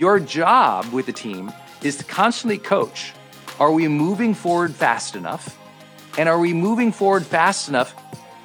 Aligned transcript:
Your 0.00 0.20
job 0.20 0.84
with 0.92 1.06
the 1.06 1.12
team 1.12 1.52
is 1.82 1.96
to 1.96 2.04
constantly 2.04 2.56
coach. 2.56 3.12
Are 3.58 3.72
we 3.72 3.88
moving 3.88 4.32
forward 4.32 4.72
fast 4.72 5.16
enough? 5.16 5.58
And 6.16 6.28
are 6.28 6.38
we 6.38 6.52
moving 6.52 6.92
forward 6.92 7.26
fast 7.26 7.68
enough 7.68 7.96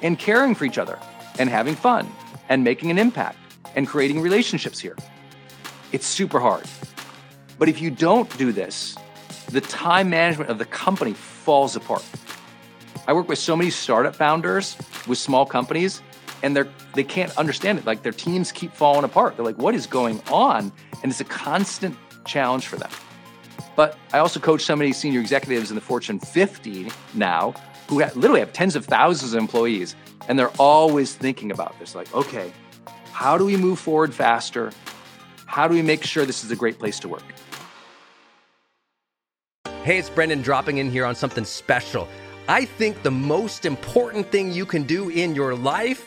and 0.02 0.18
caring 0.18 0.56
for 0.56 0.64
each 0.64 0.78
other 0.78 0.98
and 1.38 1.48
having 1.48 1.76
fun 1.76 2.10
and 2.48 2.64
making 2.64 2.90
an 2.90 2.98
impact 2.98 3.38
and 3.76 3.86
creating 3.86 4.20
relationships 4.20 4.80
here? 4.80 4.96
It's 5.92 6.06
super 6.06 6.40
hard. 6.40 6.64
But 7.56 7.68
if 7.68 7.80
you 7.80 7.88
don't 7.88 8.36
do 8.36 8.50
this, 8.50 8.96
the 9.52 9.60
time 9.60 10.10
management 10.10 10.50
of 10.50 10.58
the 10.58 10.64
company 10.64 11.12
falls 11.12 11.76
apart. 11.76 12.04
I 13.06 13.12
work 13.12 13.28
with 13.28 13.38
so 13.38 13.54
many 13.54 13.70
startup 13.70 14.16
founders 14.16 14.76
with 15.06 15.18
small 15.18 15.46
companies 15.46 16.02
and 16.44 16.54
they're 16.54 16.68
they 16.94 17.02
can't 17.02 17.36
understand 17.36 17.78
it. 17.78 17.86
Like 17.86 18.02
their 18.02 18.12
teams 18.12 18.52
keep 18.52 18.72
falling 18.72 19.04
apart. 19.04 19.36
They're 19.36 19.44
like, 19.44 19.58
what 19.58 19.74
is 19.74 19.86
going 19.86 20.22
on? 20.30 20.70
And 21.02 21.10
it's 21.10 21.20
a 21.20 21.24
constant 21.24 21.96
challenge 22.26 22.66
for 22.66 22.76
them. 22.76 22.90
But 23.76 23.98
I 24.12 24.18
also 24.18 24.38
coach 24.38 24.62
so 24.62 24.76
many 24.76 24.92
senior 24.92 25.20
executives 25.20 25.70
in 25.70 25.74
the 25.74 25.80
Fortune 25.80 26.20
50 26.20 26.92
now 27.14 27.54
who 27.88 27.98
have, 27.98 28.14
literally 28.14 28.40
have 28.40 28.52
tens 28.52 28.76
of 28.76 28.84
thousands 28.84 29.32
of 29.32 29.38
employees, 29.38 29.96
and 30.28 30.38
they're 30.38 30.52
always 30.58 31.14
thinking 31.14 31.50
about 31.50 31.78
this. 31.80 31.94
Like, 31.94 32.14
okay, 32.14 32.52
how 33.12 33.36
do 33.36 33.44
we 33.44 33.56
move 33.56 33.78
forward 33.78 34.14
faster? 34.14 34.70
How 35.46 35.66
do 35.66 35.74
we 35.74 35.82
make 35.82 36.04
sure 36.04 36.24
this 36.24 36.44
is 36.44 36.50
a 36.50 36.56
great 36.56 36.78
place 36.78 37.00
to 37.00 37.08
work? 37.08 37.24
Hey, 39.82 39.98
it's 39.98 40.08
Brendon 40.08 40.40
dropping 40.40 40.78
in 40.78 40.90
here 40.90 41.04
on 41.04 41.14
something 41.14 41.44
special. 41.44 42.06
I 42.48 42.64
think 42.64 43.02
the 43.02 43.10
most 43.10 43.64
important 43.64 44.30
thing 44.30 44.52
you 44.52 44.66
can 44.66 44.82
do 44.84 45.08
in 45.08 45.34
your 45.34 45.54
life 45.54 46.06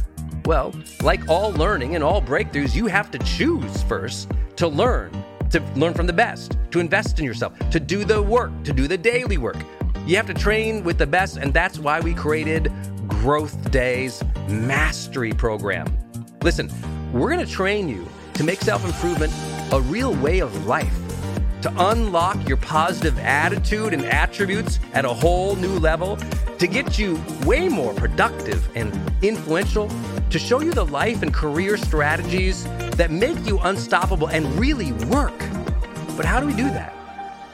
Well, 0.45 0.73
like 1.03 1.27
all 1.29 1.51
learning 1.51 1.95
and 1.95 2.03
all 2.03 2.21
breakthroughs, 2.21 2.75
you 2.75 2.87
have 2.87 3.11
to 3.11 3.19
choose 3.19 3.83
first 3.83 4.31
to 4.55 4.67
learn, 4.67 5.11
to 5.51 5.61
learn 5.75 5.93
from 5.93 6.07
the 6.07 6.13
best, 6.13 6.57
to 6.71 6.79
invest 6.79 7.19
in 7.19 7.25
yourself, 7.25 7.53
to 7.69 7.79
do 7.79 8.03
the 8.03 8.21
work, 8.21 8.51
to 8.63 8.73
do 8.73 8.87
the 8.87 8.97
daily 8.97 9.37
work. 9.37 9.57
You 10.07 10.15
have 10.15 10.25
to 10.27 10.33
train 10.33 10.83
with 10.83 10.97
the 10.97 11.05
best, 11.05 11.37
and 11.37 11.53
that's 11.53 11.77
why 11.77 11.99
we 11.99 12.15
created 12.15 12.71
Growth 13.07 13.69
Days 13.69 14.23
Mastery 14.47 15.31
Program. 15.31 15.85
Listen, 16.41 16.71
we're 17.13 17.29
gonna 17.29 17.45
train 17.45 17.87
you 17.87 18.07
to 18.33 18.43
make 18.43 18.61
self 18.61 18.83
improvement 18.83 19.31
a 19.71 19.79
real 19.81 20.15
way 20.15 20.39
of 20.39 20.65
life 20.65 20.93
to 21.61 21.89
unlock 21.89 22.47
your 22.47 22.57
positive 22.57 23.17
attitude 23.19 23.93
and 23.93 24.03
attributes 24.05 24.79
at 24.93 25.05
a 25.05 25.09
whole 25.09 25.55
new 25.55 25.77
level, 25.79 26.17
to 26.57 26.67
get 26.67 26.97
you 26.97 27.21
way 27.45 27.69
more 27.69 27.93
productive 27.93 28.67
and 28.75 28.91
influential, 29.21 29.87
to 30.31 30.39
show 30.39 30.61
you 30.61 30.71
the 30.71 30.85
life 30.85 31.21
and 31.21 31.33
career 31.33 31.75
strategies 31.75 32.63
that 32.95 33.11
make 33.11 33.37
you 33.45 33.59
unstoppable 33.59 34.27
and 34.27 34.47
really 34.57 34.93
work. 35.07 35.37
But 36.15 36.25
how 36.25 36.39
do 36.39 36.47
we 36.47 36.53
do 36.53 36.69
that? 36.69 36.93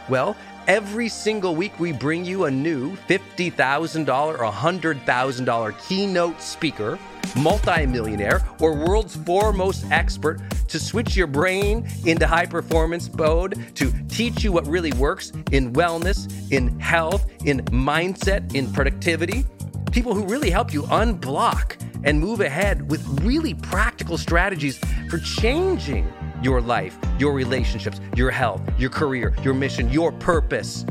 Well, 0.08 0.38
every 0.68 1.10
single 1.10 1.56
week 1.56 1.80
we 1.80 1.92
bring 1.92 2.24
you 2.24 2.46
a 2.46 2.52
new 2.52 2.96
$50,000 3.10 4.08
or 4.08 4.52
$100,000 4.52 5.88
keynote 5.88 6.42
speaker 6.42 7.00
multimillionaire, 7.36 8.42
or 8.62 8.74
world's 8.74 9.16
foremost 9.16 9.86
expert 9.92 10.40
to 10.68 10.80
switch 10.80 11.16
your 11.16 11.28
brain 11.28 11.88
into 12.06 12.26
high 12.26 12.46
performance 12.46 13.14
mode, 13.14 13.76
to 13.76 13.92
teach 14.08 14.44
you 14.44 14.52
what 14.52 14.66
really 14.68 14.94
works 14.94 15.32
in 15.52 15.74
wellness, 15.74 16.32
in 16.52 16.80
health, 16.80 17.30
in 17.46 17.60
mindset, 17.66 18.56
in 18.56 18.72
productivity. 18.72 19.46
People 19.92 20.14
who 20.14 20.26
really 20.26 20.50
help 20.50 20.74
you 20.74 20.84
unblock 20.84 21.76
and 22.04 22.20
move 22.20 22.42
ahead 22.42 22.90
with 22.90 23.06
really 23.22 23.54
practical 23.54 24.18
strategies 24.18 24.80
for 25.10 25.18
changing 25.20 26.12
your 26.42 26.62
life, 26.62 26.98
your 27.20 27.34
relationships, 27.34 28.00
your 28.16 28.32
health, 28.32 28.62
your 28.78 28.90
career, 28.90 29.36
your 29.44 29.54
mission, 29.54 29.90
your 29.90 30.12
purpose. 30.12 30.86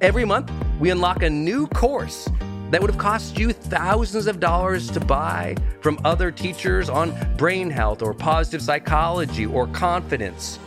Every 0.00 0.24
month, 0.24 0.50
we 0.78 0.90
unlock 0.90 1.22
a 1.22 1.30
new 1.30 1.66
course 1.68 2.28
that 2.70 2.80
would 2.80 2.90
have 2.90 2.98
cost 2.98 3.38
you 3.38 3.52
thousands 3.52 4.26
of 4.26 4.40
dollars 4.40 4.90
to 4.92 5.00
buy 5.00 5.56
from 5.80 5.98
other 6.04 6.30
teachers 6.30 6.88
on 6.88 7.14
brain 7.36 7.68
health 7.68 8.02
or 8.02 8.14
positive 8.14 8.62
psychology 8.62 9.46
or 9.46 9.66
confidence. 9.68 10.58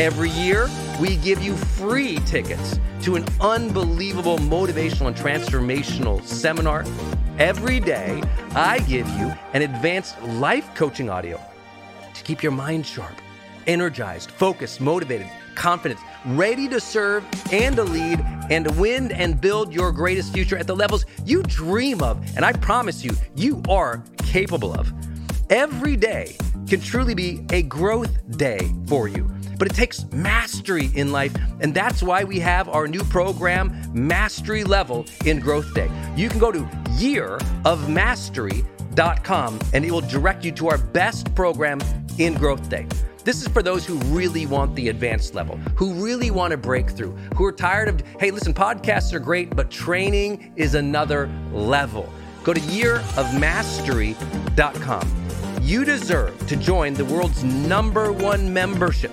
Every 0.00 0.30
year, 0.30 0.70
we 0.98 1.16
give 1.16 1.42
you 1.42 1.54
free 1.54 2.20
tickets 2.24 2.80
to 3.02 3.16
an 3.16 3.26
unbelievable 3.38 4.38
motivational 4.38 5.08
and 5.08 5.14
transformational 5.14 6.24
seminar. 6.24 6.86
Every 7.38 7.80
day, 7.80 8.22
I 8.54 8.78
give 8.78 9.06
you 9.10 9.30
an 9.52 9.60
advanced 9.60 10.18
life 10.22 10.74
coaching 10.74 11.10
audio 11.10 11.38
to 12.14 12.22
keep 12.22 12.42
your 12.42 12.50
mind 12.50 12.86
sharp, 12.86 13.12
energized, 13.66 14.30
focused, 14.30 14.80
motivated, 14.80 15.28
confident, 15.54 16.00
ready 16.28 16.66
to 16.68 16.80
serve 16.80 17.22
and 17.52 17.76
to 17.76 17.84
lead 17.84 18.24
and 18.48 18.64
to 18.68 18.80
win 18.80 19.12
and 19.12 19.38
build 19.38 19.70
your 19.70 19.92
greatest 19.92 20.32
future 20.32 20.56
at 20.56 20.66
the 20.66 20.74
levels 20.74 21.04
you 21.26 21.42
dream 21.42 22.00
of. 22.02 22.24
And 22.36 22.44
I 22.46 22.54
promise 22.54 23.04
you, 23.04 23.10
you 23.36 23.62
are 23.68 24.02
capable 24.24 24.72
of. 24.72 24.90
Every 25.50 25.96
day 25.96 26.38
can 26.66 26.80
truly 26.80 27.12
be 27.12 27.44
a 27.52 27.60
growth 27.64 28.16
day 28.38 28.72
for 28.86 29.06
you. 29.06 29.30
But 29.60 29.70
it 29.70 29.74
takes 29.74 30.04
mastery 30.10 30.90
in 30.94 31.12
life, 31.12 31.32
and 31.60 31.72
that's 31.74 32.02
why 32.02 32.24
we 32.24 32.40
have 32.40 32.70
our 32.70 32.88
new 32.88 33.04
program, 33.04 33.78
Mastery 33.92 34.64
Level 34.64 35.04
in 35.26 35.38
Growth 35.38 35.74
Day. 35.74 35.90
You 36.16 36.30
can 36.30 36.38
go 36.38 36.50
to 36.50 36.60
yearofmastery.com 36.96 39.58
and 39.74 39.84
it 39.84 39.90
will 39.90 40.00
direct 40.00 40.46
you 40.46 40.52
to 40.52 40.68
our 40.68 40.78
best 40.78 41.34
program 41.34 41.78
in 42.16 42.32
Growth 42.34 42.70
Day. 42.70 42.86
This 43.22 43.42
is 43.42 43.48
for 43.48 43.62
those 43.62 43.84
who 43.84 43.96
really 44.14 44.46
want 44.46 44.74
the 44.74 44.88
advanced 44.88 45.34
level, 45.34 45.58
who 45.76 45.92
really 45.92 46.30
want 46.30 46.52
to 46.52 46.56
break 46.56 46.88
through, 46.88 47.14
who 47.36 47.44
are 47.44 47.52
tired 47.52 47.88
of, 47.88 48.00
hey, 48.18 48.30
listen, 48.30 48.54
podcasts 48.54 49.12
are 49.12 49.20
great, 49.20 49.54
but 49.54 49.70
training 49.70 50.54
is 50.56 50.74
another 50.74 51.30
level. 51.52 52.10
Go 52.44 52.54
to 52.54 52.60
yearofmastery.com. 52.60 55.26
You 55.60 55.84
deserve 55.84 56.46
to 56.46 56.56
join 56.56 56.94
the 56.94 57.04
world's 57.04 57.44
number 57.44 58.10
one 58.10 58.54
membership 58.54 59.12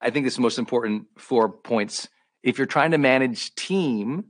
I 0.00 0.10
think 0.10 0.24
this 0.24 0.32
is 0.32 0.36
the 0.36 0.42
most 0.42 0.58
important 0.58 1.06
four 1.18 1.48
points. 1.50 2.08
If 2.42 2.58
you're 2.58 2.66
trying 2.66 2.92
to 2.92 2.98
manage 2.98 3.54
team 3.54 4.24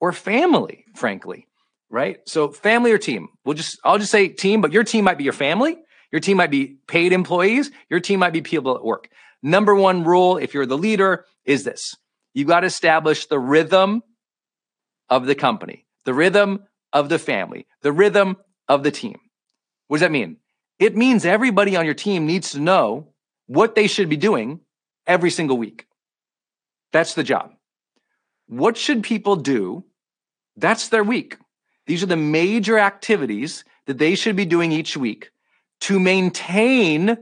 or 0.00 0.12
family, 0.12 0.84
frankly, 0.94 1.46
right? 1.90 2.18
So 2.26 2.50
family 2.50 2.92
or 2.92 2.98
team, 2.98 3.28
we'll 3.44 3.54
just, 3.54 3.78
I'll 3.84 3.98
just 3.98 4.10
say 4.10 4.28
team, 4.28 4.60
but 4.60 4.72
your 4.72 4.84
team 4.84 5.04
might 5.04 5.18
be 5.18 5.24
your 5.24 5.32
family. 5.32 5.76
Your 6.10 6.20
team 6.20 6.38
might 6.38 6.50
be 6.50 6.78
paid 6.88 7.12
employees. 7.12 7.70
Your 7.88 8.00
team 8.00 8.20
might 8.20 8.32
be 8.32 8.42
people 8.42 8.76
at 8.76 8.84
work. 8.84 9.08
Number 9.42 9.74
one 9.74 10.04
rule, 10.04 10.36
if 10.36 10.54
you're 10.54 10.66
the 10.66 10.78
leader, 10.78 11.24
is 11.44 11.64
this. 11.64 11.94
You 12.34 12.44
got 12.44 12.60
to 12.60 12.66
establish 12.66 13.26
the 13.26 13.38
rhythm 13.38 14.02
of 15.08 15.26
the 15.26 15.34
company, 15.34 15.86
the 16.04 16.14
rhythm 16.14 16.64
of 16.92 17.08
the 17.08 17.18
family, 17.18 17.66
the 17.82 17.92
rhythm 17.92 18.36
of 18.68 18.82
the 18.82 18.90
team. 18.90 19.18
What 19.88 19.96
does 19.96 20.02
that 20.02 20.12
mean? 20.12 20.36
It 20.78 20.96
means 20.96 21.24
everybody 21.24 21.76
on 21.76 21.84
your 21.84 21.94
team 21.94 22.26
needs 22.26 22.52
to 22.52 22.60
know 22.60 23.12
what 23.46 23.74
they 23.74 23.86
should 23.86 24.08
be 24.08 24.16
doing 24.16 24.60
every 25.10 25.30
single 25.30 25.58
week. 25.58 25.86
That's 26.92 27.14
the 27.14 27.24
job. 27.24 27.50
What 28.46 28.76
should 28.76 29.02
people 29.02 29.34
do? 29.34 29.84
That's 30.56 30.88
their 30.88 31.02
week. 31.02 31.36
These 31.86 32.04
are 32.04 32.06
the 32.06 32.16
major 32.16 32.78
activities 32.78 33.64
that 33.86 33.98
they 33.98 34.14
should 34.14 34.36
be 34.36 34.44
doing 34.44 34.70
each 34.70 34.96
week 34.96 35.30
to 35.82 35.98
maintain 35.98 37.16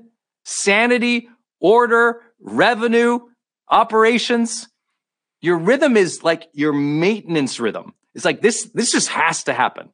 sanity, 0.44 1.28
order, 1.60 2.20
revenue, 2.40 3.20
operations. 3.70 4.68
Your 5.40 5.56
rhythm 5.56 5.96
is 5.96 6.22
like 6.22 6.48
your 6.52 6.74
maintenance 6.74 7.58
rhythm. 7.58 7.94
It's 8.14 8.24
like 8.24 8.42
this, 8.42 8.70
this 8.74 8.92
just 8.92 9.08
has 9.08 9.44
to 9.44 9.54
happen. 9.54 9.88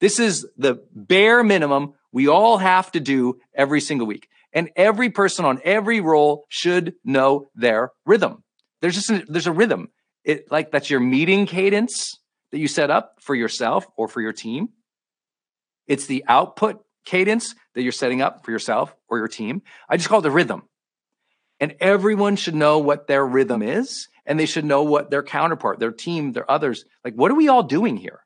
This 0.00 0.20
is 0.20 0.46
the 0.56 0.84
bare 0.94 1.42
minimum 1.42 1.94
we 2.12 2.28
all 2.28 2.58
have 2.58 2.92
to 2.92 3.00
do 3.00 3.40
every 3.54 3.80
single 3.80 4.06
week. 4.06 4.28
And 4.52 4.70
every 4.76 5.10
person 5.10 5.44
on 5.44 5.60
every 5.64 6.00
role 6.00 6.46
should 6.48 6.94
know 7.04 7.50
their 7.54 7.92
rhythm. 8.04 8.42
There's 8.80 8.94
just 8.94 9.10
a, 9.10 9.24
there's 9.28 9.46
a 9.46 9.52
rhythm. 9.52 9.88
It 10.24 10.50
like 10.50 10.70
that's 10.70 10.90
your 10.90 11.00
meeting 11.00 11.46
cadence 11.46 12.18
that 12.50 12.58
you 12.58 12.68
set 12.68 12.90
up 12.90 13.16
for 13.20 13.34
yourself 13.34 13.86
or 13.96 14.08
for 14.08 14.20
your 14.20 14.32
team. 14.32 14.70
It's 15.86 16.06
the 16.06 16.24
output 16.28 16.84
cadence 17.04 17.54
that 17.74 17.82
you're 17.82 17.92
setting 17.92 18.22
up 18.22 18.44
for 18.44 18.50
yourself 18.50 18.94
or 19.08 19.18
your 19.18 19.28
team. 19.28 19.62
I 19.88 19.96
just 19.96 20.08
call 20.08 20.18
it 20.18 20.22
the 20.22 20.30
rhythm. 20.30 20.62
And 21.58 21.74
everyone 21.80 22.36
should 22.36 22.54
know 22.54 22.78
what 22.78 23.06
their 23.06 23.24
rhythm 23.24 23.62
is 23.62 24.08
and 24.26 24.38
they 24.38 24.46
should 24.46 24.64
know 24.64 24.82
what 24.82 25.10
their 25.10 25.22
counterpart, 25.22 25.78
their 25.78 25.92
team, 25.92 26.32
their 26.32 26.50
others, 26.50 26.84
like 27.04 27.14
what 27.14 27.30
are 27.30 27.34
we 27.34 27.48
all 27.48 27.62
doing 27.62 27.96
here? 27.96 28.20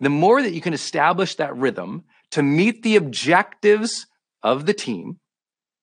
The 0.00 0.10
more 0.10 0.42
that 0.42 0.52
you 0.52 0.60
can 0.60 0.74
establish 0.74 1.36
that 1.36 1.56
rhythm 1.56 2.04
to 2.32 2.42
meet 2.42 2.82
the 2.82 2.96
objectives 2.96 4.06
of 4.44 4.66
the 4.66 4.74
team, 4.74 5.18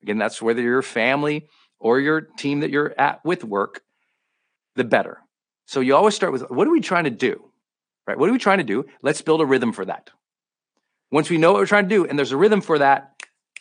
again, 0.02 0.18
that's 0.18 0.42
whether 0.42 0.62
you're 0.62 0.82
family 0.82 1.48
or 1.80 2.00
your 2.00 2.22
team 2.22 2.62
that 2.62 2.70
you're 2.70 2.94
at 2.98 3.26
with 3.26 3.44
work, 3.44 3.82
the 4.76 4.84
better. 4.86 5.18
So 5.66 5.82
you 5.82 5.96
always 5.96 6.16
start 6.16 6.32
with 6.32 6.50
what 6.50 6.68
are 6.68 6.72
we 6.72 6.80
trying 6.80 7.06
to 7.06 7.10
do? 7.10 7.44
Right? 8.08 8.18
What 8.18 8.30
are 8.30 8.32
we 8.34 8.38
trying 8.38 8.60
to 8.60 8.64
do? 8.64 8.86
Let's 9.02 9.22
build 9.22 9.42
a 9.42 9.46
rhythm 9.46 9.74
for 9.74 9.86
that. 9.86 10.10
Once 11.12 11.30
we 11.30 11.38
know 11.38 11.52
what 11.52 11.60
we're 11.60 11.66
trying 11.66 11.90
to 11.90 11.96
do 11.96 12.06
and 12.06 12.18
there's 12.18 12.32
a 12.32 12.38
rhythm 12.38 12.62
for 12.62 12.80
that, 12.80 13.12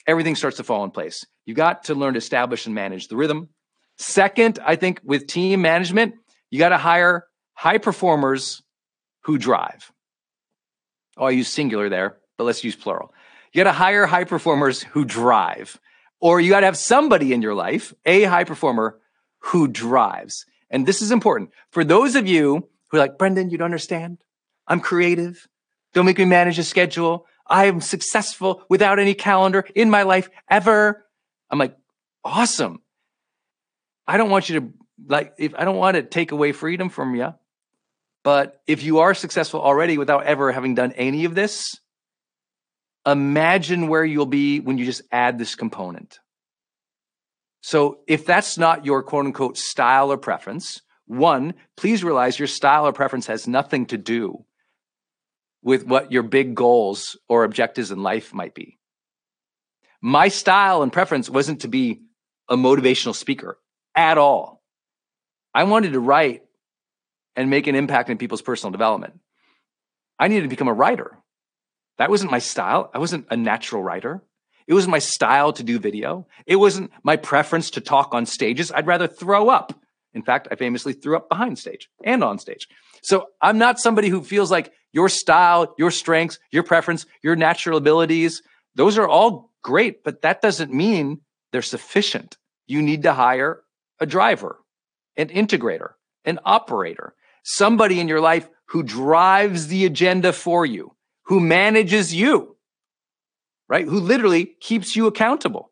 everything 0.06 0.36
starts 0.36 0.58
to 0.58 0.64
fall 0.64 0.84
in 0.84 0.90
place. 0.90 1.26
You 1.46 1.54
got 1.54 1.84
to 1.84 1.94
learn 1.94 2.14
to 2.14 2.18
establish 2.18 2.66
and 2.66 2.74
manage 2.74 3.08
the 3.08 3.16
rhythm. 3.16 3.48
Second, 3.98 4.58
I 4.64 4.76
think 4.76 5.00
with 5.04 5.26
team 5.26 5.62
management, 5.62 6.14
you 6.50 6.58
got 6.58 6.70
to 6.70 6.78
hire 6.78 7.26
high 7.54 7.78
performers 7.78 8.62
who 9.24 9.36
drive. 9.36 9.92
Oh, 11.16 11.26
I 11.26 11.30
use 11.30 11.48
singular 11.48 11.88
there, 11.88 12.18
but 12.38 12.44
let's 12.44 12.64
use 12.64 12.76
plural. 12.76 13.12
You 13.52 13.64
got 13.64 13.70
to 13.70 13.76
hire 13.76 14.06
high 14.06 14.24
performers 14.24 14.82
who 14.82 15.04
drive, 15.04 15.80
or 16.20 16.40
you 16.40 16.50
got 16.50 16.60
to 16.60 16.66
have 16.66 16.76
somebody 16.76 17.32
in 17.32 17.42
your 17.42 17.54
life, 17.54 17.92
a 18.06 18.22
high 18.22 18.44
performer 18.44 18.98
who 19.38 19.66
drives. 19.66 20.44
And 20.70 20.86
this 20.86 21.02
is 21.02 21.10
important 21.10 21.50
for 21.70 21.82
those 21.82 22.14
of 22.14 22.28
you 22.28 22.68
who 22.88 22.96
are 22.96 23.00
like, 23.00 23.18
Brendon, 23.18 23.50
you 23.50 23.58
don't 23.58 23.64
understand. 23.64 24.18
I'm 24.66 24.80
creative. 24.80 25.48
Don't 25.94 26.06
make 26.06 26.18
me 26.18 26.24
manage 26.24 26.58
a 26.58 26.62
schedule. 26.62 27.26
I 27.46 27.66
am 27.66 27.80
successful 27.80 28.62
without 28.68 29.00
any 29.00 29.14
calendar 29.14 29.66
in 29.74 29.90
my 29.90 30.04
life 30.04 30.30
ever. 30.48 31.04
I'm 31.50 31.58
like, 31.58 31.76
awesome. 32.24 32.80
I 34.06 34.16
don't 34.16 34.30
want 34.30 34.48
you 34.48 34.60
to 34.60 34.72
like, 35.08 35.34
if 35.38 35.54
I 35.56 35.64
don't 35.64 35.76
want 35.76 35.96
to 35.96 36.02
take 36.02 36.30
away 36.30 36.52
freedom 36.52 36.88
from 36.88 37.16
you, 37.16 37.34
but 38.22 38.60
if 38.66 38.84
you 38.84 38.98
are 38.98 39.14
successful 39.14 39.60
already 39.60 39.98
without 39.98 40.24
ever 40.24 40.52
having 40.52 40.74
done 40.74 40.92
any 40.92 41.24
of 41.24 41.34
this, 41.34 41.74
imagine 43.10 43.88
where 43.88 44.04
you'll 44.04 44.26
be 44.26 44.60
when 44.60 44.78
you 44.78 44.84
just 44.84 45.02
add 45.12 45.38
this 45.38 45.54
component. 45.54 46.18
So 47.62 48.00
if 48.06 48.24
that's 48.24 48.56
not 48.56 48.86
your 48.86 49.02
quote 49.02 49.26
unquote 49.26 49.58
style 49.58 50.10
or 50.10 50.16
preference, 50.16 50.80
one, 51.06 51.54
please 51.76 52.04
realize 52.04 52.38
your 52.38 52.48
style 52.48 52.86
or 52.86 52.92
preference 52.92 53.26
has 53.26 53.46
nothing 53.46 53.86
to 53.86 53.98
do 53.98 54.44
with 55.62 55.84
what 55.84 56.12
your 56.12 56.22
big 56.22 56.54
goals 56.54 57.18
or 57.28 57.44
objectives 57.44 57.90
in 57.90 58.02
life 58.02 58.32
might 58.32 58.54
be. 58.54 58.78
My 60.00 60.28
style 60.28 60.82
and 60.82 60.92
preference 60.92 61.28
wasn't 61.28 61.62
to 61.62 61.68
be 61.68 62.00
a 62.48 62.56
motivational 62.56 63.14
speaker 63.14 63.58
at 63.94 64.16
all. 64.16 64.62
I 65.52 65.64
wanted 65.64 65.92
to 65.92 66.00
write 66.00 66.42
and 67.36 67.50
make 67.50 67.66
an 67.66 67.74
impact 67.74 68.08
in 68.08 68.18
people's 68.18 68.42
personal 68.42 68.70
development. 68.70 69.20
I 70.18 70.28
needed 70.28 70.42
to 70.42 70.48
become 70.48 70.68
a 70.68 70.72
writer. 70.72 71.19
That 72.00 72.08
wasn't 72.08 72.30
my 72.30 72.38
style. 72.38 72.90
I 72.94 72.98
wasn't 72.98 73.26
a 73.30 73.36
natural 73.36 73.82
writer. 73.82 74.22
It 74.66 74.72
wasn't 74.72 74.92
my 74.92 75.00
style 75.00 75.52
to 75.52 75.62
do 75.62 75.78
video. 75.78 76.26
It 76.46 76.56
wasn't 76.56 76.92
my 77.02 77.16
preference 77.16 77.72
to 77.72 77.82
talk 77.82 78.14
on 78.14 78.24
stages. 78.24 78.72
I'd 78.72 78.86
rather 78.86 79.06
throw 79.06 79.50
up. 79.50 79.78
In 80.14 80.22
fact, 80.22 80.48
I 80.50 80.54
famously 80.54 80.94
threw 80.94 81.14
up 81.14 81.28
behind 81.28 81.58
stage 81.58 81.90
and 82.02 82.24
on 82.24 82.38
stage. 82.38 82.68
So 83.02 83.26
I'm 83.42 83.58
not 83.58 83.78
somebody 83.78 84.08
who 84.08 84.22
feels 84.22 84.50
like 84.50 84.72
your 84.92 85.10
style, 85.10 85.74
your 85.76 85.90
strengths, 85.90 86.38
your 86.50 86.62
preference, 86.62 87.04
your 87.22 87.36
natural 87.36 87.76
abilities, 87.76 88.40
those 88.76 88.96
are 88.96 89.06
all 89.06 89.50
great, 89.60 90.02
but 90.02 90.22
that 90.22 90.40
doesn't 90.40 90.72
mean 90.72 91.20
they're 91.52 91.60
sufficient. 91.60 92.38
You 92.66 92.80
need 92.80 93.02
to 93.02 93.12
hire 93.12 93.60
a 93.98 94.06
driver, 94.06 94.56
an 95.18 95.28
integrator, 95.28 95.90
an 96.24 96.38
operator, 96.46 97.12
somebody 97.42 98.00
in 98.00 98.08
your 98.08 98.22
life 98.22 98.48
who 98.68 98.82
drives 98.82 99.66
the 99.66 99.84
agenda 99.84 100.32
for 100.32 100.64
you, 100.64 100.94
who 101.30 101.40
manages 101.40 102.14
you 102.14 102.50
right? 103.70 103.86
Who 103.86 104.00
literally 104.00 104.56
keeps 104.60 104.96
you 104.96 105.06
accountable, 105.06 105.70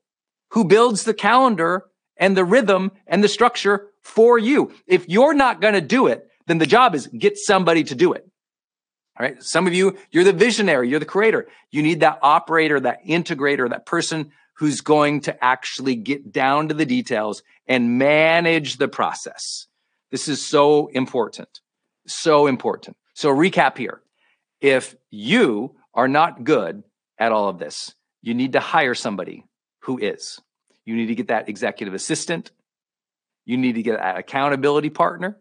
who 0.52 0.64
builds 0.64 1.02
the 1.02 1.12
calendar 1.12 1.84
and 2.16 2.37
the 2.37 2.44
rhythm 2.44 2.93
and 3.06 3.22
the 3.22 3.28
structure 3.28 3.88
for 4.00 4.38
you. 4.38 4.72
If 4.87 5.08
you're 5.08 5.34
not 5.34 5.60
going 5.60 5.75
to 5.75 5.81
do 5.81 6.06
it, 6.06 6.26
then 6.46 6.58
the 6.58 6.66
job 6.66 6.94
is 6.94 7.08
get 7.08 7.37
somebody 7.37 7.82
to 7.84 7.94
do 7.94 8.12
it. 8.12 8.25
All 9.19 9.26
right. 9.26 9.43
Some 9.43 9.66
of 9.66 9.75
you, 9.75 9.99
you're 10.12 10.25
the 10.25 10.32
visionary, 10.32 10.88
you're 10.88 11.00
the 11.00 11.05
creator. 11.05 11.49
You 11.72 11.82
need 11.82 12.00
that 12.00 12.20
operator, 12.22 12.78
that 12.78 13.04
integrator, 13.04 13.69
that 13.69 13.84
person 13.84 14.31
who's 14.58 14.81
going 14.81 15.22
to 15.22 15.44
actually 15.44 15.96
get 15.96 16.32
down 16.32 16.69
to 16.69 16.75
the 16.75 16.87
details 16.87 17.43
and 17.66 17.99
manage 17.99 18.76
the 18.76 18.88
process. 18.88 19.66
This 20.12 20.28
is 20.28 20.44
so 20.44 20.87
important. 20.87 21.61
So 22.06 22.46
important. 22.46 22.96
So 23.14 23.31
recap 23.31 23.76
here. 23.76 24.02
If 24.60 24.96
you 25.10 25.76
are 25.94 26.08
not 26.08 26.44
good 26.44 26.82
at 27.19 27.32
all 27.32 27.49
of 27.49 27.58
this. 27.58 27.94
You 28.22 28.34
need 28.34 28.52
to 28.52 28.60
hire 28.60 28.94
somebody 28.94 29.44
who 29.82 29.99
is. 29.99 30.40
You 30.84 30.96
need 30.96 31.06
to 31.06 31.14
get 31.14 31.28
that 31.28 31.49
executive 31.49 31.94
assistant. 31.94 32.50
You 33.44 33.56
need 33.56 33.75
to 33.75 33.82
get 33.82 34.00
an 34.00 34.16
accountability 34.16 34.90
partner. 34.90 35.38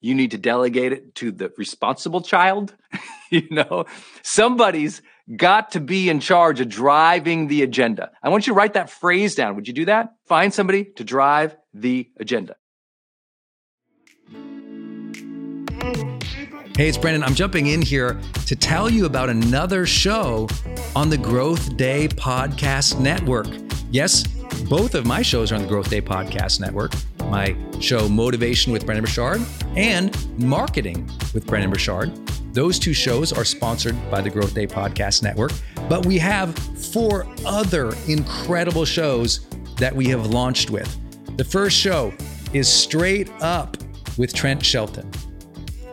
You 0.00 0.14
need 0.14 0.30
to 0.30 0.38
delegate 0.38 0.92
it 0.92 1.14
to 1.16 1.30
the 1.30 1.52
responsible 1.58 2.22
child. 2.22 2.74
you 3.30 3.46
know, 3.50 3.84
somebody's 4.22 5.02
got 5.36 5.72
to 5.72 5.80
be 5.80 6.08
in 6.08 6.20
charge 6.20 6.60
of 6.60 6.68
driving 6.68 7.48
the 7.48 7.62
agenda. 7.62 8.10
I 8.22 8.30
want 8.30 8.46
you 8.46 8.54
to 8.54 8.56
write 8.56 8.74
that 8.74 8.90
phrase 8.90 9.34
down. 9.34 9.56
Would 9.56 9.68
you 9.68 9.74
do 9.74 9.84
that? 9.86 10.14
Find 10.26 10.52
somebody 10.54 10.84
to 10.96 11.04
drive 11.04 11.56
the 11.74 12.08
agenda. 12.18 12.56
Hey, 16.80 16.88
it's 16.88 16.96
Brendon. 16.96 17.22
I'm 17.22 17.34
jumping 17.34 17.66
in 17.66 17.82
here 17.82 18.18
to 18.46 18.56
tell 18.56 18.88
you 18.88 19.04
about 19.04 19.28
another 19.28 19.84
show 19.84 20.48
on 20.96 21.10
the 21.10 21.18
Growth 21.18 21.76
Day 21.76 22.08
Podcast 22.08 22.98
Network. 22.98 23.48
Yes, 23.90 24.26
both 24.66 24.94
of 24.94 25.04
my 25.04 25.20
shows 25.20 25.52
are 25.52 25.56
on 25.56 25.60
the 25.60 25.68
Growth 25.68 25.90
Day 25.90 26.00
Podcast 26.00 26.58
Network. 26.58 26.94
My 27.26 27.54
show, 27.80 28.08
Motivation 28.08 28.72
with 28.72 28.86
Brendon 28.86 29.04
Burchard, 29.04 29.42
and 29.76 30.16
Marketing 30.38 31.06
with 31.34 31.46
Brendon 31.46 31.70
Burchard. 31.70 32.16
Those 32.54 32.78
two 32.78 32.94
shows 32.94 33.30
are 33.30 33.44
sponsored 33.44 33.94
by 34.10 34.22
the 34.22 34.30
Growth 34.30 34.54
Day 34.54 34.66
Podcast 34.66 35.22
Network, 35.22 35.52
but 35.86 36.06
we 36.06 36.16
have 36.16 36.58
four 36.58 37.26
other 37.44 37.94
incredible 38.08 38.86
shows 38.86 39.46
that 39.76 39.94
we 39.94 40.06
have 40.06 40.28
launched 40.28 40.70
with. 40.70 40.98
The 41.36 41.44
first 41.44 41.76
show 41.76 42.14
is 42.54 42.70
Straight 42.70 43.30
Up 43.42 43.76
with 44.16 44.32
Trent 44.32 44.64
Shelton. 44.64 45.12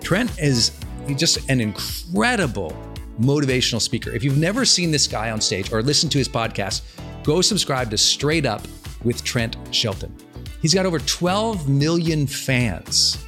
Trent 0.08 0.40
is 0.40 0.72
just 1.18 1.50
an 1.50 1.60
incredible 1.60 2.72
motivational 3.20 3.82
speaker. 3.82 4.10
If 4.12 4.24
you've 4.24 4.38
never 4.38 4.64
seen 4.64 4.90
this 4.90 5.06
guy 5.06 5.32
on 5.32 5.42
stage 5.42 5.74
or 5.74 5.84
listened 5.84 6.14
to 6.14 6.18
his 6.18 6.30
podcast, 6.30 6.84
go 7.26 7.42
subscribe 7.42 7.92
to 7.92 7.98
Straight 7.98 8.46
Up 8.46 8.66
with 9.04 9.22
Trent 9.26 9.58
Shelton. 9.72 10.16
He's 10.62 10.74
got 10.74 10.86
over 10.86 11.00
12 11.00 11.68
million 11.68 12.26
fans 12.26 13.22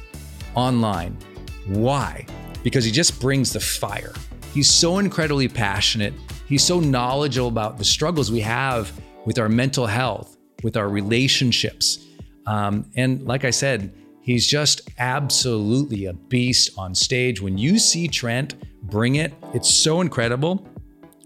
online. 0.54 1.18
Why? 1.66 2.24
Because 2.62 2.86
he 2.86 2.90
just 2.90 3.20
brings 3.20 3.52
the 3.52 3.60
fire. 3.60 4.14
He's 4.54 4.70
so 4.70 5.00
incredibly 5.00 5.48
passionate. 5.48 6.14
He's 6.46 6.64
so 6.64 6.80
knowledgeable 6.80 7.48
about 7.48 7.76
the 7.76 7.84
struggles 7.84 8.32
we 8.32 8.40
have 8.40 8.90
with 9.26 9.38
our 9.38 9.50
mental 9.50 9.84
health, 9.84 10.38
with 10.62 10.78
our 10.78 10.88
relationships. 10.88 12.06
Um, 12.46 12.90
and 12.96 13.26
like 13.26 13.44
I 13.44 13.50
said, 13.50 13.92
He's 14.22 14.46
just 14.46 14.88
absolutely 14.98 16.06
a 16.06 16.12
beast 16.12 16.70
on 16.76 16.94
stage. 16.94 17.40
When 17.40 17.56
you 17.58 17.78
see 17.78 18.06
Trent 18.06 18.54
bring 18.82 19.16
it, 19.16 19.32
it's 19.54 19.72
so 19.72 20.00
incredible. 20.00 20.66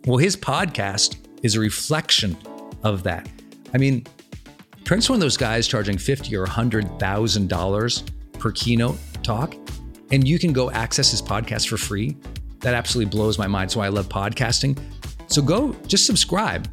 Well, 0.06 0.18
his 0.18 0.36
podcast 0.36 1.16
is 1.42 1.56
a 1.56 1.60
reflection 1.60 2.36
of 2.82 3.02
that. 3.02 3.28
I 3.72 3.78
mean, 3.78 4.06
Trent's 4.84 5.08
one 5.08 5.16
of 5.16 5.20
those 5.20 5.36
guys 5.36 5.66
charging 5.66 5.98
fifty 5.98 6.36
or 6.36 6.46
hundred 6.46 6.98
thousand 7.00 7.48
dollars 7.48 8.04
per 8.38 8.52
keynote 8.52 8.98
talk, 9.22 9.56
and 10.10 10.26
you 10.26 10.38
can 10.38 10.52
go 10.52 10.70
access 10.70 11.10
his 11.10 11.22
podcast 11.22 11.68
for 11.68 11.76
free. 11.76 12.16
That 12.60 12.74
absolutely 12.74 13.10
blows 13.10 13.38
my 13.38 13.46
mind. 13.46 13.70
So 13.70 13.80
I 13.80 13.88
love 13.88 14.08
podcasting. 14.08 14.78
So 15.26 15.42
go 15.42 15.72
just 15.86 16.06
subscribe 16.06 16.68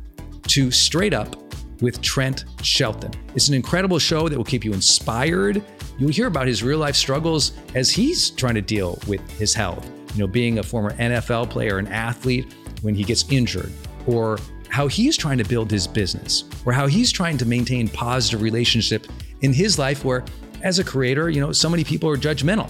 to 0.47 0.71
Straight 0.71 1.13
Up 1.13 1.35
with 1.81 2.01
Trent 2.01 2.45
Shelton. 2.61 3.11
It's 3.33 3.47
an 3.47 3.55
incredible 3.55 3.97
show 3.97 4.29
that 4.29 4.37
will 4.37 4.45
keep 4.45 4.63
you 4.63 4.73
inspired. 4.73 5.63
You'll 5.97 6.11
hear 6.11 6.27
about 6.27 6.47
his 6.47 6.63
real 6.63 6.79
life 6.79 6.95
struggles 6.95 7.53
as 7.75 7.89
he's 7.89 8.31
trying 8.31 8.55
to 8.55 8.61
deal 8.61 8.99
with 9.07 9.21
his 9.37 9.53
health. 9.53 9.89
You 10.13 10.21
know, 10.21 10.27
being 10.27 10.59
a 10.59 10.63
former 10.63 10.93
NFL 10.93 11.49
player, 11.49 11.77
an 11.77 11.87
athlete, 11.87 12.53
when 12.81 12.95
he 12.95 13.03
gets 13.03 13.29
injured, 13.29 13.71
or 14.07 14.39
how 14.69 14.87
he's 14.87 15.17
trying 15.17 15.37
to 15.37 15.43
build 15.43 15.69
his 15.69 15.87
business, 15.87 16.45
or 16.65 16.73
how 16.73 16.87
he's 16.87 17.11
trying 17.11 17.37
to 17.37 17.45
maintain 17.45 17.87
positive 17.87 18.41
relationship 18.41 19.07
in 19.41 19.53
his 19.53 19.77
life 19.77 20.03
where 20.03 20.23
as 20.63 20.79
a 20.79 20.83
creator, 20.83 21.29
you 21.29 21.41
know, 21.41 21.51
so 21.51 21.69
many 21.69 21.83
people 21.83 22.09
are 22.09 22.17
judgmental. 22.17 22.69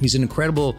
He's 0.00 0.14
an 0.14 0.22
incredible 0.22 0.76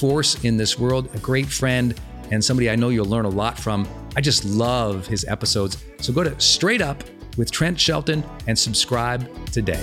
force 0.00 0.44
in 0.44 0.56
this 0.56 0.78
world, 0.78 1.08
a 1.14 1.18
great 1.18 1.46
friend, 1.46 1.98
and 2.30 2.44
somebody 2.44 2.70
I 2.70 2.76
know 2.76 2.90
you'll 2.90 3.06
learn 3.06 3.24
a 3.24 3.30
lot 3.30 3.58
from. 3.58 3.88
I 4.16 4.20
just 4.20 4.44
love 4.44 5.06
his 5.06 5.24
episodes. 5.26 5.82
So 6.00 6.12
go 6.12 6.22
to 6.22 6.38
Straight 6.40 6.82
Up 6.82 7.02
with 7.36 7.50
Trent 7.50 7.78
Shelton 7.78 8.22
and 8.46 8.58
subscribe 8.58 9.28
today. 9.52 9.82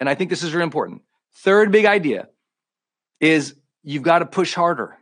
and 0.00 0.08
I 0.08 0.14
think 0.14 0.30
this 0.30 0.42
is 0.42 0.52
really 0.52 0.64
important. 0.64 1.02
Third 1.36 1.70
big 1.70 1.84
idea 1.84 2.28
is 3.20 3.54
you've 3.82 4.02
got 4.02 4.20
to 4.20 4.26
push 4.26 4.54
harder. 4.54 4.96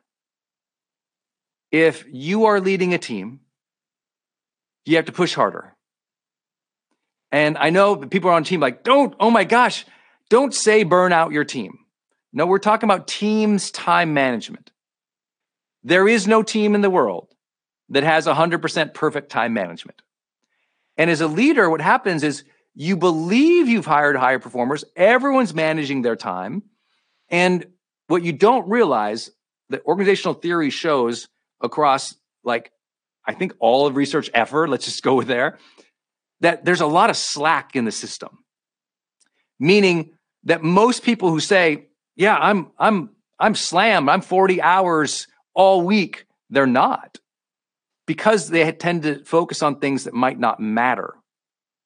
If 1.70 2.04
you 2.10 2.46
are 2.46 2.60
leading 2.60 2.92
a 2.92 2.98
team, 2.98 3.40
you 4.84 4.96
have 4.96 5.06
to 5.06 5.12
push 5.12 5.34
harder. 5.34 5.74
And 7.30 7.56
I 7.58 7.70
know 7.70 7.96
people 7.96 8.30
are 8.30 8.34
on 8.34 8.44
team 8.44 8.60
like, 8.60 8.82
don't, 8.82 9.14
oh 9.20 9.30
my 9.30 9.44
gosh, 9.44 9.84
don't 10.28 10.54
say 10.54 10.82
burn 10.82 11.12
out 11.12 11.32
your 11.32 11.44
team. 11.44 11.78
No, 12.32 12.46
we're 12.46 12.58
talking 12.58 12.88
about 12.88 13.06
teams 13.06 13.70
time 13.70 14.14
management. 14.14 14.70
There 15.84 16.08
is 16.08 16.26
no 16.26 16.42
team 16.42 16.74
in 16.74 16.80
the 16.80 16.90
world 16.90 17.28
that 17.90 18.02
has 18.02 18.26
100% 18.26 18.94
perfect 18.94 19.30
time 19.30 19.52
management. 19.52 20.02
And 20.96 21.10
as 21.10 21.20
a 21.20 21.28
leader, 21.28 21.70
what 21.70 21.80
happens 21.80 22.22
is 22.24 22.44
you 22.80 22.96
believe 22.96 23.66
you've 23.66 23.86
hired 23.86 24.14
higher 24.14 24.38
performers, 24.38 24.84
everyone's 24.94 25.52
managing 25.52 26.02
their 26.02 26.14
time. 26.14 26.62
And 27.28 27.66
what 28.06 28.22
you 28.22 28.32
don't 28.32 28.68
realize 28.68 29.32
that 29.70 29.84
organizational 29.84 30.34
theory 30.34 30.70
shows 30.70 31.26
across, 31.60 32.14
like, 32.44 32.70
I 33.26 33.34
think 33.34 33.54
all 33.58 33.88
of 33.88 33.96
research 33.96 34.30
ever, 34.32 34.68
let's 34.68 34.84
just 34.84 35.02
go 35.02 35.20
there, 35.22 35.58
that 36.40 36.64
there's 36.64 36.80
a 36.80 36.86
lot 36.86 37.10
of 37.10 37.16
slack 37.16 37.74
in 37.74 37.84
the 37.84 37.90
system. 37.90 38.44
Meaning 39.58 40.12
that 40.44 40.62
most 40.62 41.02
people 41.02 41.30
who 41.30 41.40
say, 41.40 41.88
yeah, 42.14 42.36
I'm, 42.36 42.70
I'm, 42.78 43.10
I'm 43.40 43.56
slammed, 43.56 44.08
I'm 44.08 44.20
40 44.20 44.62
hours 44.62 45.26
all 45.52 45.82
week, 45.82 46.26
they're 46.48 46.64
not 46.64 47.18
because 48.06 48.48
they 48.48 48.70
tend 48.70 49.02
to 49.02 49.24
focus 49.24 49.64
on 49.64 49.80
things 49.80 50.04
that 50.04 50.14
might 50.14 50.38
not 50.38 50.60
matter. 50.60 51.14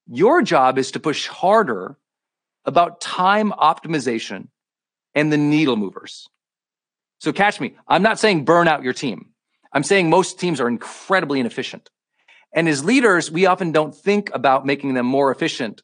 Your 0.08 0.42
job 0.42 0.78
is 0.78 0.92
to 0.92 1.00
push 1.00 1.26
harder 1.26 1.96
about 2.64 3.00
time 3.00 3.52
optimization 3.52 4.48
and 5.14 5.32
the 5.32 5.36
needle 5.36 5.76
movers. 5.76 6.28
So 7.18 7.32
catch 7.32 7.60
me. 7.60 7.74
I'm 7.86 8.02
not 8.02 8.18
saying 8.18 8.44
burn 8.44 8.68
out 8.68 8.82
your 8.82 8.92
team. 8.92 9.30
I'm 9.72 9.84
saying 9.84 10.10
most 10.10 10.38
teams 10.38 10.60
are 10.60 10.68
incredibly 10.68 11.40
inefficient. 11.40 11.88
And 12.52 12.68
as 12.68 12.84
leaders, 12.84 13.30
we 13.30 13.46
often 13.46 13.72
don't 13.72 13.94
think 13.94 14.30
about 14.34 14.66
making 14.66 14.94
them 14.94 15.06
more 15.06 15.30
efficient, 15.30 15.82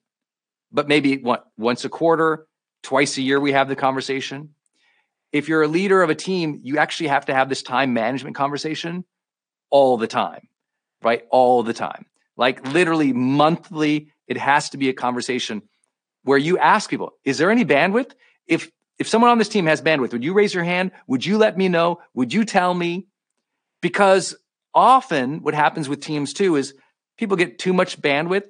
but 0.70 0.88
maybe 0.88 1.16
what, 1.18 1.46
once 1.56 1.84
a 1.84 1.88
quarter, 1.88 2.46
twice 2.82 3.16
a 3.16 3.22
year, 3.22 3.40
we 3.40 3.52
have 3.52 3.68
the 3.68 3.76
conversation. 3.76 4.50
If 5.32 5.48
you're 5.48 5.62
a 5.62 5.68
leader 5.68 6.02
of 6.02 6.10
a 6.10 6.14
team, 6.14 6.60
you 6.62 6.78
actually 6.78 7.08
have 7.08 7.26
to 7.26 7.34
have 7.34 7.48
this 7.48 7.62
time 7.62 7.94
management 7.94 8.37
conversation 8.37 9.04
all 9.70 9.96
the 9.96 10.06
time, 10.06 10.48
right? 11.02 11.22
All 11.30 11.62
the 11.62 11.75
time. 11.75 12.06
Like 12.38 12.66
literally 12.73 13.12
monthly, 13.12 14.12
it 14.28 14.38
has 14.38 14.71
to 14.71 14.78
be 14.78 14.88
a 14.88 14.95
conversation 14.95 15.62
where 16.23 16.38
you 16.38 16.57
ask 16.57 16.88
people, 16.88 17.12
is 17.25 17.37
there 17.37 17.50
any 17.50 17.64
bandwidth? 17.64 18.12
If 18.47 18.71
if 18.99 19.07
someone 19.07 19.30
on 19.30 19.38
this 19.38 19.49
team 19.49 19.66
has 19.66 19.83
bandwidth, 19.83 20.12
would 20.12 20.25
you 20.25 20.33
raise 20.33 20.54
your 20.54 20.64
hand? 20.64 20.92
Would 21.07 21.25
you 21.25 21.38
let 21.38 21.57
me 21.57 21.68
know? 21.68 22.00
Would 22.14 22.33
you 22.33 22.45
tell 22.45 22.73
me? 22.73 23.07
Because 23.80 24.35
often 24.75 25.42
what 25.42 25.54
happens 25.54 25.88
with 25.88 26.00
teams 26.00 26.33
too 26.33 26.57
is 26.57 26.75
people 27.16 27.37
get 27.37 27.59
too 27.59 27.73
much 27.73 28.00
bandwidth 28.00 28.45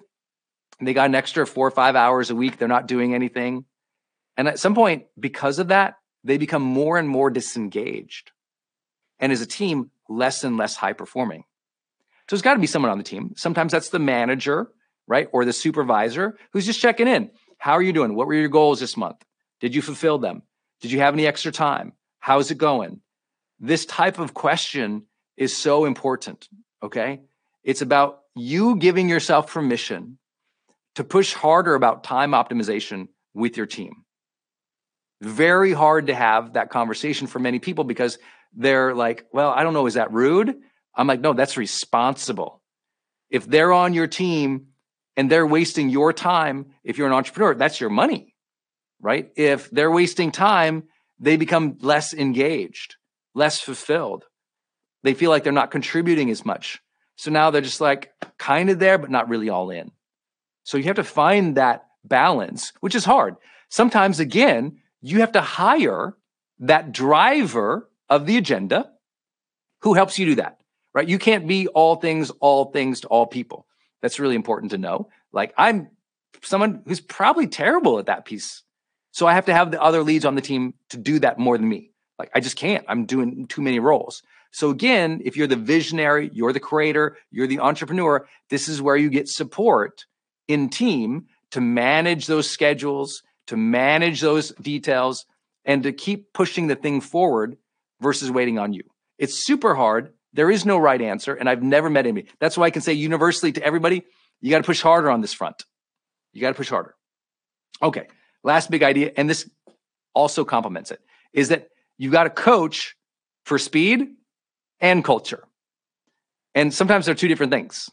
and 0.78 0.87
they 0.87 0.95
got 0.95 1.07
an 1.07 1.14
extra 1.14 1.47
four 1.47 1.66
or 1.66 1.71
five 1.71 1.97
hours 1.97 2.30
a 2.30 2.35
week. 2.35 2.57
They're 2.57 2.68
not 2.68 2.87
doing 2.87 3.14
anything. 3.14 3.64
And 4.37 4.49
at 4.49 4.59
some 4.59 4.75
point, 4.75 5.07
because 5.18 5.59
of 5.59 5.68
that, 5.68 5.95
they 6.25 6.38
become 6.38 6.62
more 6.62 6.99
and 6.99 7.09
more 7.09 7.30
disengaged. 7.30 8.33
And 9.18 9.33
as 9.33 9.40
a 9.40 9.47
team, 9.47 9.90
less 10.09 10.45
and 10.45 10.57
less 10.57 10.76
high 10.76 10.92
performing. 10.92 11.45
So 12.28 12.37
there's 12.37 12.42
got 12.42 12.54
to 12.54 12.61
be 12.61 12.66
someone 12.66 12.90
on 12.90 12.99
the 12.99 13.04
team. 13.04 13.32
Sometimes 13.37 13.73
that's 13.73 13.88
the 13.88 13.99
manager, 13.99 14.68
right? 15.06 15.28
Or 15.32 15.47
the 15.47 15.52
supervisor 15.52 16.37
who's 16.52 16.66
just 16.66 16.80
checking 16.80 17.08
in. 17.08 17.30
How 17.56 17.73
are 17.73 17.82
you 17.82 17.94
doing? 17.94 18.14
What 18.14 18.26
were 18.26 18.35
your 18.35 18.49
goals 18.49 18.80
this 18.80 18.97
month? 18.97 19.25
Did 19.61 19.75
you 19.75 19.80
fulfill 19.80 20.18
them? 20.18 20.42
Did 20.82 20.92
you 20.92 21.00
have 21.00 21.14
any 21.14 21.26
extra 21.26 21.50
time? 21.50 21.94
How's 22.20 22.50
it 22.50 22.58
going? 22.58 23.00
This 23.58 23.87
type 23.87 24.18
of 24.18 24.35
question 24.35 25.06
is 25.37 25.56
so 25.56 25.87
important. 25.87 26.49
Okay. 26.82 27.20
It's 27.64 27.82
about 27.82 28.20
you 28.37 28.76
giving 28.76 29.08
yourself 29.08 29.50
permission 29.50 30.18
to 30.97 31.04
push 31.04 31.32
harder 31.32 31.75
about 31.75 32.04
time 32.04 32.32
optimization 32.32 33.08
with 33.35 33.56
your 33.56 33.66
team. 33.66 34.04
Very 35.20 35.73
hard 35.73 36.08
to 36.08 36.14
have 36.14 36.52
that 36.52 36.70
conversation 36.70 37.26
for 37.26 37.38
many 37.38 37.58
people 37.58 37.85
because 37.85 38.18
they're 38.54 38.94
like, 38.94 39.25
well, 39.32 39.50
I 39.50 39.62
don't 39.62 39.75
know, 39.75 39.87
is 39.87 39.94
that 39.94 40.12
rude? 40.12 40.54
I'm 40.95 41.07
like, 41.07 41.21
no, 41.21 41.33
that's 41.33 41.57
responsible. 41.57 42.62
If 43.30 43.47
they're 43.47 43.73
on 43.73 43.95
your 43.95 44.07
team 44.07 44.68
and 45.16 45.30
they're 45.30 45.47
wasting 45.47 45.88
your 45.90 46.12
time, 46.12 46.66
if 46.85 46.99
you're 46.99 47.07
an 47.07 47.12
entrepreneur, 47.12 47.54
that's 47.54 47.80
your 47.80 47.90
money, 47.90 48.35
right? 49.00 49.30
If 49.37 49.71
they're 49.71 49.90
wasting 49.90 50.33
time, 50.33 50.85
they 51.21 51.37
become 51.37 51.78
less 51.80 52.14
engaged, 52.14 52.97
less 53.35 53.61
fulfilled. 53.61 54.25
They 55.02 55.14
feel 55.14 55.30
like 55.30 55.45
they're 55.45 55.52
not 55.52 55.71
contributing 55.71 56.30
as 56.30 56.45
much. 56.45 56.80
So 57.16 57.30
now 57.30 57.50
they're 57.50 57.61
just 57.61 57.80
like 57.80 58.12
kind 58.38 58.71
of 58.71 58.78
there, 58.78 58.99
but 58.99 59.11
not 59.11 59.28
really 59.28 59.49
all 59.49 59.71
in. 59.71 59.90
So 60.64 60.76
you 60.76 60.85
have 60.85 60.97
to 60.97 61.04
find 61.04 61.57
that 61.57 61.87
balance, 62.04 62.73
which 62.80 62.95
is 62.95 63.04
hard. 63.04 63.37
Sometimes, 63.68 64.21
again, 64.21 64.78
you 65.00 65.21
have 65.21 65.33
to 65.33 65.40
hire 65.40 66.16
that 66.61 66.92
driver 66.92 67.88
of 68.09 68.26
the 68.26 68.37
agenda 68.37 68.90
who 69.83 69.95
helps 69.95 70.18
you 70.18 70.26
do 70.26 70.35
that, 70.37 70.59
right? 70.98 71.08
You 71.08 71.18
can't 71.20 71.46
be 71.46 71.68
all 71.68 71.94
things, 71.94 72.30
all 72.40 72.72
things 72.72 73.02
to 73.02 73.06
all 73.06 73.24
people. 73.24 73.66
That's 74.02 74.18
really 74.18 74.34
important 74.34 74.72
to 74.72 74.78
know. 74.78 75.08
Like 75.32 75.54
I'm 75.56 75.90
someone 76.42 76.82
who's 76.86 77.00
probably 77.00 77.46
terrible 77.46 78.00
at 78.00 78.06
that 78.06 78.24
piece. 78.24 78.64
So 79.12 79.24
I 79.24 79.34
have 79.34 79.46
to 79.46 79.54
have 79.54 79.70
the 79.70 79.80
other 79.80 80.02
leads 80.02 80.24
on 80.24 80.34
the 80.34 80.40
team 80.40 80.74
to 80.90 80.96
do 80.96 81.20
that 81.20 81.38
more 81.38 81.56
than 81.56 81.68
me. 81.68 81.92
Like 82.18 82.30
I 82.34 82.40
just 82.40 82.56
can't. 82.56 82.84
I'm 82.88 83.06
doing 83.06 83.46
too 83.46 83.62
many 83.62 83.78
roles. 83.78 84.24
So 84.50 84.70
again, 84.70 85.22
if 85.24 85.36
you're 85.36 85.46
the 85.46 85.54
visionary, 85.54 86.30
you're 86.32 86.52
the 86.52 86.58
creator, 86.58 87.16
you're 87.30 87.46
the 87.46 87.60
entrepreneur, 87.60 88.26
this 88.50 88.68
is 88.68 88.82
where 88.82 88.96
you 88.96 89.08
get 89.08 89.28
support 89.28 90.04
in 90.48 90.68
team 90.68 91.26
to 91.52 91.60
manage 91.60 92.26
those 92.26 92.50
schedules, 92.50 93.22
to 93.46 93.56
manage 93.56 94.20
those 94.20 94.50
details, 94.60 95.26
and 95.64 95.84
to 95.84 95.92
keep 95.92 96.32
pushing 96.32 96.66
the 96.66 96.74
thing 96.74 97.00
forward 97.00 97.56
versus 98.00 98.32
waiting 98.32 98.58
on 98.58 98.72
you. 98.72 98.82
It's 99.16 99.44
super 99.44 99.76
hard. 99.76 100.12
There 100.32 100.50
is 100.50 100.66
no 100.66 100.78
right 100.78 101.00
answer, 101.00 101.35
and 101.35 101.49
I've 101.49 101.62
never 101.62 101.88
met 101.88 102.06
anybody. 102.06 102.28
That's 102.40 102.56
why 102.56 102.66
I 102.66 102.70
can 102.70 102.82
say 102.82 102.92
universally 102.92 103.52
to 103.52 103.62
everybody, 103.62 104.04
you 104.40 104.50
got 104.50 104.58
to 104.58 104.64
push 104.64 104.82
harder 104.82 105.11
on 105.11 105.20
this 105.20 105.32
front. 105.32 105.64
You 106.32 106.40
got 106.40 106.50
to 106.50 106.54
push 106.54 106.68
harder. 106.68 106.94
Okay, 107.82 108.06
last 108.44 108.70
big 108.70 108.82
idea, 108.82 109.12
and 109.16 109.28
this 109.28 109.49
also 110.14 110.44
complements 110.44 110.90
it, 110.90 111.00
is 111.32 111.49
that 111.49 111.68
you 111.97 112.11
got 112.11 112.25
to 112.25 112.30
coach 112.30 112.97
for 113.44 113.58
speed 113.58 114.08
and 114.80 115.04
culture. 115.04 115.44
And 116.54 116.73
sometimes 116.73 117.06
they're 117.06 117.14
two 117.14 117.28
different 117.28 117.52
things, 117.52 117.88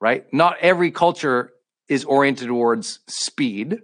right? 0.00 0.26
Not 0.32 0.58
every 0.60 0.90
culture 0.90 1.52
is 1.88 2.04
oriented 2.04 2.48
towards 2.48 3.00
speed. 3.06 3.80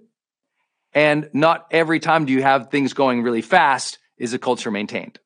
And 0.92 1.30
not 1.32 1.66
every 1.70 2.00
time 2.00 2.26
do 2.26 2.32
you 2.32 2.42
have 2.42 2.70
things 2.70 2.92
going 2.92 3.22
really 3.22 3.42
fast 3.42 3.98
is 4.18 4.34
a 4.34 4.38
culture 4.38 4.70
maintained. 4.70 5.18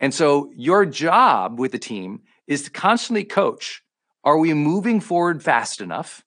And 0.00 0.12
so 0.12 0.50
your 0.54 0.84
job 0.84 1.58
with 1.58 1.72
the 1.72 1.78
team 1.78 2.22
is 2.46 2.62
to 2.62 2.70
constantly 2.70 3.24
coach. 3.24 3.82
Are 4.24 4.38
we 4.38 4.52
moving 4.54 5.00
forward 5.00 5.42
fast 5.42 5.80
enough? 5.80 6.24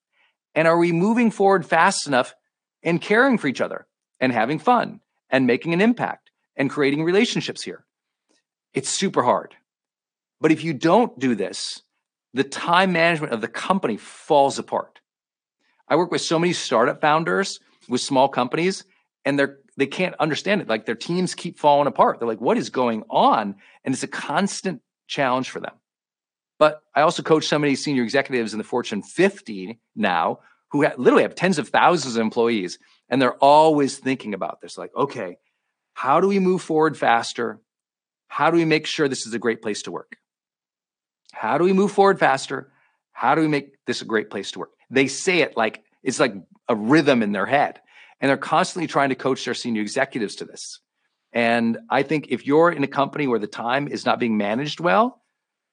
And 0.55 0.67
are 0.67 0.77
we 0.77 0.91
moving 0.91 1.31
forward 1.31 1.65
fast 1.65 2.07
enough 2.07 2.33
and 2.81 3.01
caring 3.01 3.37
for 3.37 3.47
each 3.47 3.61
other 3.61 3.87
and 4.19 4.31
having 4.31 4.59
fun 4.59 5.01
and 5.29 5.45
making 5.45 5.73
an 5.73 5.81
impact 5.81 6.31
and 6.55 6.69
creating 6.69 7.03
relationships 7.03 7.61
here? 7.61 7.85
It's 8.73 8.89
super 8.89 9.23
hard. 9.23 9.55
But 10.41 10.51
if 10.51 10.63
you 10.63 10.73
don't 10.73 11.17
do 11.19 11.35
this, 11.35 11.81
the 12.33 12.43
time 12.43 12.91
management 12.93 13.33
of 13.33 13.41
the 13.41 13.47
company 13.47 13.97
falls 13.97 14.59
apart. 14.59 14.99
I 15.87 15.95
work 15.95 16.11
with 16.11 16.21
so 16.21 16.39
many 16.39 16.53
startup 16.53 17.01
founders 17.01 17.59
with 17.87 18.01
small 18.01 18.29
companies 18.29 18.85
and 19.25 19.37
they're 19.37 19.57
they 19.79 19.87
can't 19.87 20.15
understand 20.19 20.61
it. 20.61 20.67
Like 20.67 20.85
their 20.85 20.95
teams 20.95 21.33
keep 21.33 21.57
falling 21.57 21.87
apart. 21.87 22.19
They're 22.19 22.27
like, 22.27 22.41
what 22.41 22.57
is 22.57 22.69
going 22.69 23.03
on? 23.09 23.55
And 23.83 23.93
it's 23.93 24.03
a 24.03 24.07
constant 24.07 24.81
challenge 25.07 25.49
for 25.49 25.59
them. 25.59 25.73
But 26.57 26.81
I 26.93 27.01
also 27.01 27.23
coach 27.23 27.45
so 27.45 27.57
many 27.57 27.75
senior 27.75 28.03
executives 28.03 28.53
in 28.53 28.57
the 28.57 28.65
Fortune 28.65 29.01
50 29.01 29.79
now 29.95 30.39
who 30.71 30.85
literally 30.97 31.23
have 31.23 31.33
tens 31.33 31.57
of 31.57 31.69
thousands 31.69 32.17
of 32.17 32.21
employees. 32.21 32.77
And 33.07 33.21
they're 33.21 33.37
always 33.37 33.97
thinking 33.97 34.33
about 34.33 34.59
this 34.61 34.77
like, 34.77 34.91
okay, 34.95 35.37
how 35.93 36.19
do 36.19 36.27
we 36.27 36.39
move 36.39 36.61
forward 36.61 36.97
faster? 36.97 37.61
How 38.27 38.51
do 38.51 38.57
we 38.57 38.65
make 38.65 38.85
sure 38.85 39.07
this 39.07 39.25
is 39.25 39.33
a 39.33 39.39
great 39.39 39.61
place 39.61 39.83
to 39.83 39.91
work? 39.91 40.17
How 41.31 41.57
do 41.57 41.63
we 41.63 41.73
move 41.73 41.91
forward 41.91 42.19
faster? 42.19 42.71
How 43.13 43.33
do 43.33 43.41
we 43.41 43.47
make 43.47 43.73
this 43.85 44.01
a 44.01 44.05
great 44.05 44.29
place 44.29 44.51
to 44.51 44.59
work? 44.59 44.71
They 44.89 45.07
say 45.07 45.39
it 45.39 45.55
like 45.55 45.83
it's 46.03 46.19
like 46.19 46.33
a 46.67 46.75
rhythm 46.75 47.23
in 47.23 47.31
their 47.31 47.45
head. 47.45 47.79
And 48.21 48.29
they're 48.29 48.37
constantly 48.37 48.87
trying 48.87 49.09
to 49.09 49.15
coach 49.15 49.45
their 49.45 49.53
senior 49.53 49.81
executives 49.81 50.35
to 50.37 50.45
this. 50.45 50.79
And 51.31 51.77
I 51.89 52.03
think 52.03 52.27
if 52.29 52.45
you're 52.45 52.71
in 52.71 52.83
a 52.83 52.87
company 52.87 53.27
where 53.27 53.39
the 53.39 53.47
time 53.47 53.87
is 53.87 54.05
not 54.05 54.19
being 54.19 54.37
managed 54.37 54.79
well, 54.79 55.21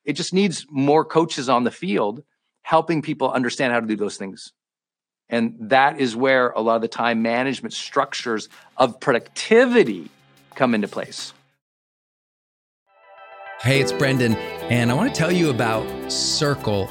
it 0.05 0.13
just 0.13 0.33
needs 0.33 0.67
more 0.71 1.05
coaches 1.05 1.49
on 1.49 1.65
the 1.65 1.71
field 1.71 2.23
helping 2.63 3.03
people 3.03 3.31
understand 3.31 3.73
how 3.73 3.81
to 3.81 3.87
do 3.87 3.97
those 3.97 4.17
things. 4.17 4.53
And 5.29 5.57
that 5.61 6.01
is 6.01 6.15
where 6.15 6.51
a 6.51 6.61
lot 6.61 6.77
of 6.77 6.83
the 6.83 6.89
time 6.89 7.23
management 7.23 7.73
structures 7.73 8.49
of 8.77 9.01
productivity 9.01 10.09
come 10.55 10.75
into 10.75 10.89
place. 10.89 11.33
Hey, 13.61 13.81
it's 13.81 13.93
Brendon, 13.93 14.35
and 14.69 14.91
I 14.91 14.95
want 14.95 15.13
to 15.13 15.19
tell 15.19 15.33
you 15.33 15.51
about 15.51 16.13
Circle 16.13 16.89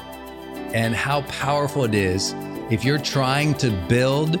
and 0.74 0.94
how 0.94 1.22
powerful 1.22 1.84
it 1.84 1.94
is 1.94 2.34
if 2.70 2.84
you're 2.84 2.98
trying 2.98 3.54
to 3.54 3.70
build 3.88 4.40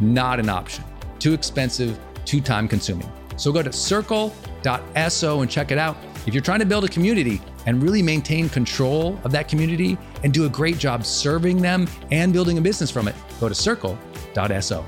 not 0.00 0.40
an 0.40 0.48
option. 0.48 0.84
Too 1.18 1.32
expensive, 1.32 1.98
too 2.24 2.40
time 2.40 2.68
consuming. 2.68 3.10
So 3.36 3.52
go 3.52 3.62
to 3.62 3.72
circle.so 3.72 5.40
and 5.40 5.50
check 5.50 5.70
it 5.70 5.78
out. 5.78 5.96
If 6.26 6.34
you're 6.34 6.42
trying 6.42 6.60
to 6.60 6.66
build 6.66 6.84
a 6.84 6.88
community 6.88 7.40
and 7.66 7.82
really 7.82 8.02
maintain 8.02 8.48
control 8.48 9.18
of 9.24 9.32
that 9.32 9.48
community 9.48 9.98
and 10.24 10.32
do 10.32 10.46
a 10.46 10.48
great 10.48 10.78
job 10.78 11.04
serving 11.04 11.62
them 11.62 11.86
and 12.10 12.32
building 12.32 12.58
a 12.58 12.60
business 12.60 12.90
from 12.90 13.08
it, 13.08 13.14
go 13.40 13.48
to 13.48 13.54
circle.so. 13.54 14.84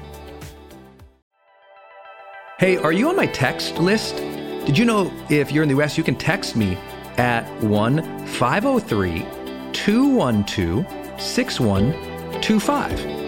Hey, 2.59 2.77
are 2.77 2.93
you 2.93 3.09
on 3.09 3.15
my 3.15 3.27
text 3.27 3.79
list? 3.79 4.17
Did 4.17 4.77
you 4.77 4.85
know 4.85 5.13
if 5.31 5.53
you're 5.53 5.63
in 5.63 5.69
the 5.69 5.81
US, 5.81 5.97
you 5.97 6.03
can 6.03 6.17
text 6.17 6.57
me 6.57 6.77
at 7.17 7.49
1 7.63 8.27
503 8.27 9.25
212 9.73 11.21
6125. 11.21 13.28